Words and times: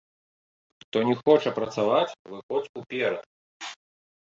Хто 0.83 0.97
не 1.11 1.15
хоча 1.21 1.55
працаваць, 1.59 2.17
выходзь 2.33 2.73
уперад! 2.83 3.23